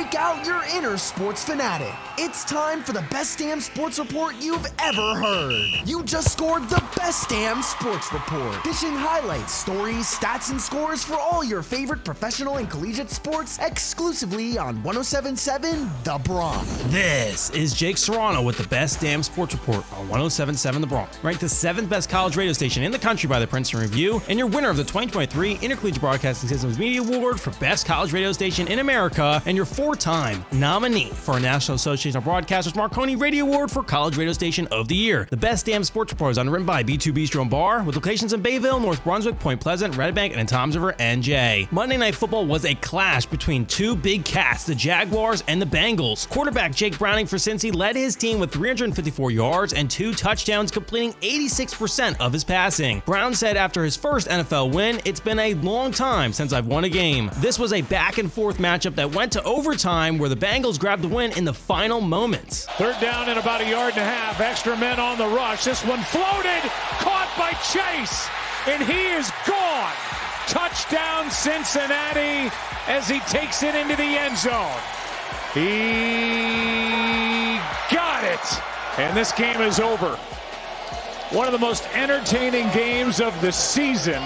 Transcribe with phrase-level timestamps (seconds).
[0.00, 1.92] break out your inner sports fanatic.
[2.16, 5.68] It's time for the best damn sports report you've ever heard.
[5.84, 11.16] You just scored the best damn sports report, dishing highlights, stories, stats, and scores for
[11.16, 16.66] all your favorite professional and collegiate sports exclusively on 1077 The Bronx.
[16.86, 21.42] This is Jake Serrano with the best damn sports report on 1077 The Bronx, ranked
[21.42, 24.48] the seventh best college radio station in the country by the Princeton Review, and your
[24.48, 28.78] winner of the 2023 Intercollegiate Broadcasting Systems Media Award for Best College Radio Station in
[28.78, 33.70] America, and your four time nominee for a National Association of Broadcasters Marconi Radio Award
[33.70, 35.26] for College Radio Station of the Year.
[35.30, 38.40] The best damn sports report is underwritten by B2 Bistro and Bar, with locations in
[38.40, 41.70] Bayville, North Brunswick, Point Pleasant, Red Bank, and in Toms River, NJ.
[41.72, 46.28] Monday Night Football was a clash between two big cats, the Jaguars and the Bengals.
[46.28, 51.12] Quarterback Jake Browning for Cincy led his team with 354 yards and two touchdowns, completing
[51.14, 53.02] 86% of his passing.
[53.06, 56.84] Brown said after his first NFL win, It's been a long time since I've won
[56.84, 57.30] a game.
[57.38, 61.02] This was a back and forth matchup that went to overtime where the Bengals grabbed
[61.02, 62.66] the win in the final moments.
[62.76, 64.38] Third down and about a yard and a half.
[64.40, 65.64] Extra men on the rush.
[65.64, 66.60] This one floated,
[67.00, 68.28] caught by Chase,
[68.66, 69.92] and he is gone.
[70.46, 72.50] Touchdown Cincinnati
[72.88, 74.80] as he takes it into the end zone.
[75.54, 75.70] He
[77.94, 78.62] got it.
[78.98, 80.16] And this game is over.
[81.30, 84.22] One of the most entertaining games of the season.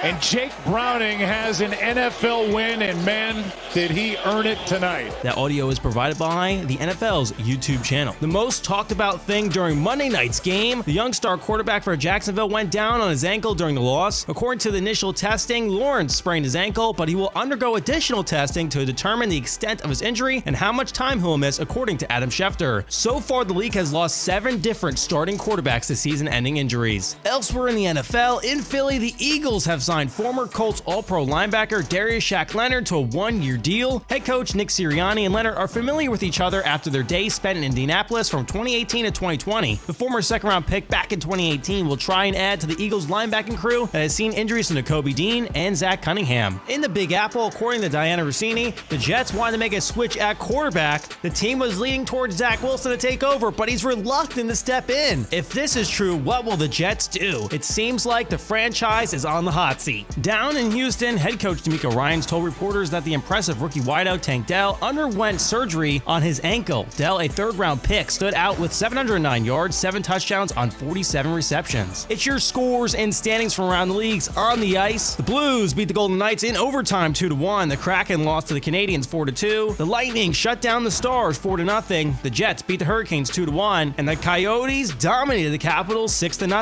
[0.00, 5.12] And Jake Browning has an NFL win, and man, did he earn it tonight.
[5.24, 8.14] That audio is provided by the NFL's YouTube channel.
[8.20, 12.48] The most talked about thing during Monday night's game, the young star quarterback for Jacksonville
[12.48, 14.24] went down on his ankle during the loss.
[14.28, 18.68] According to the initial testing, Lawrence sprained his ankle, but he will undergo additional testing
[18.68, 21.96] to determine the extent of his injury and how much time he will miss, according
[21.98, 22.84] to Adam Schefter.
[22.88, 27.16] So far, the league has lost seven different starting quarterbacks to season ending injuries.
[27.24, 31.88] Elsewhere in the NFL, in Philly, the Eagles have signed former Colts All Pro linebacker
[31.88, 34.04] Darius Shaq Leonard to a one year deal.
[34.10, 37.56] Head coach Nick Sirianni and Leonard are familiar with each other after their days spent
[37.56, 39.76] in Indianapolis from 2018 to 2020.
[39.86, 43.06] The former second round pick back in 2018 will try and add to the Eagles
[43.06, 46.60] linebacking crew that has seen injuries to Nakobe Dean and Zach Cunningham.
[46.68, 50.18] In the Big Apple, according to Dianna Russini, the Jets wanted to make a switch
[50.18, 51.18] at quarterback.
[51.22, 54.90] The team was leaning towards Zach Wilson to take over, but he's reluctant to step
[54.90, 55.26] in.
[55.32, 57.48] If this is true, what will the Jets do?
[57.50, 60.06] It seems like the franchise is on the hot seat.
[60.22, 64.46] Down in Houston, head coach DeMeco Ryans told reporters that the impressive rookie wideout Tank
[64.46, 66.86] Dell underwent surgery on his ankle.
[66.96, 72.06] Dell, a third round pick, stood out with 709 yards, 7 touchdowns on 47 receptions.
[72.08, 75.14] It's your scores and standings from around the leagues on the ice.
[75.14, 77.68] The Blues beat the Golden Knights in overtime 2 1.
[77.68, 79.74] The Kraken lost to the Canadiens 4 2.
[79.76, 82.14] The Lightning shut down the Stars 4 0.
[82.22, 83.94] The Jets beat the Hurricanes 2 1.
[83.98, 86.52] And the Coyotes dominated the Capitals 6 0.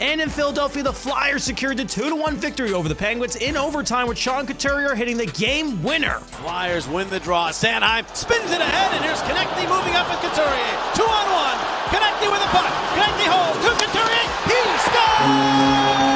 [0.00, 4.08] And in Philadelphia, the Flyers secured the 2 1 victory over the Penguins in overtime
[4.08, 6.18] with Sean Couturier hitting the game winner.
[6.20, 7.50] Flyers win the draw.
[7.50, 10.76] Sanheim spins it ahead, and here's Konecny moving up with Couturier.
[10.94, 11.58] Two on one.
[11.92, 12.72] Konecny with a puck.
[12.94, 14.26] Konecny holds to Couturier.
[14.46, 14.60] He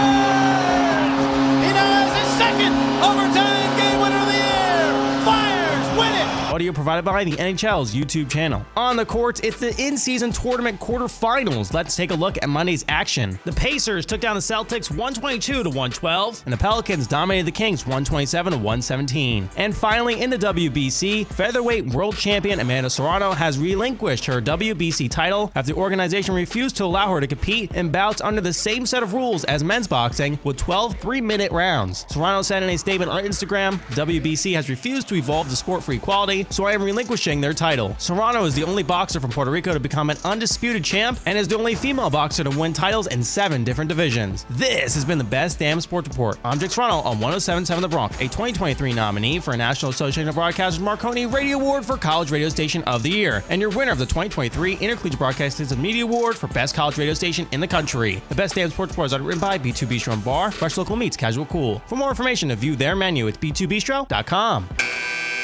[0.01, 0.10] scores!
[6.81, 8.65] Provided by the NHL's YouTube channel.
[8.75, 11.75] On the courts, it's the in-season tournament quarterfinals.
[11.75, 13.39] Let's take a look at Monday's action.
[13.45, 17.85] The Pacers took down the Celtics 122 to 112, and the Pelicans dominated the Kings
[17.85, 19.51] 127 to 117.
[19.57, 25.53] And finally, in the WBC, featherweight world champion Amanda Serrano has relinquished her WBC title
[25.55, 29.03] after the organization refused to allow her to compete in bouts under the same set
[29.03, 32.07] of rules as men's boxing with 12 three-minute rounds.
[32.09, 35.93] Serrano said in a statement on Instagram, WBC has refused to evolve the sport for
[35.93, 37.97] equality, so I am relinquishing their title.
[37.99, 41.49] Serrano is the only boxer from Puerto Rico to become an undisputed champ and is
[41.49, 44.47] the only female boxer to win titles in seven different divisions.
[44.51, 46.39] This has been the best damn sports report.
[46.45, 50.35] I'm Jake Serrano on 1077 The Bronx, a 2023 nominee for a National Association of
[50.35, 53.99] Broadcasters Marconi Radio Award for College Radio Station of the Year, and your winner of
[53.99, 58.23] the 2023 Intercollegiate Broadcasting System Media Award for Best College Radio Station in the country.
[58.29, 61.17] The best damn sports report is underwritten by B2 Bistro and Bar, fresh local meats,
[61.17, 61.81] casual cool.
[61.87, 64.69] For more information to view their menu, it's b2bistro.com.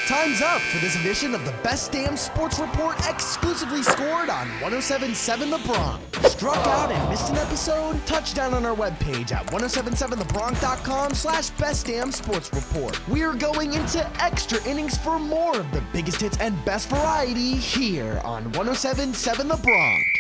[0.06, 5.50] Time's up for this edition of the Best Damn Sports Report exclusively scored on 1077
[5.50, 6.30] The Bronx.
[6.30, 7.98] Struck out and missed an episode?
[8.06, 12.96] Touchdown on our webpage at 1077thebronx.com slash Best Damn Sports Report.
[13.08, 18.20] We're going into extra innings for more of the biggest hits and best variety here
[18.24, 20.15] on 1077 The Bronx.